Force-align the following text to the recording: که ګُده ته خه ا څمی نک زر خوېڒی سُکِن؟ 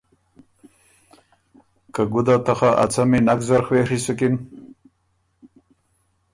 که 1.93 2.03
ګُده 2.11 2.35
ته 2.45 2.53
خه 2.59 2.69
ا 2.83 2.85
څمی 2.93 3.19
نک 3.27 3.39
زر 3.47 3.61
خوېڒی 3.65 3.99
سُکِن؟ 4.05 4.35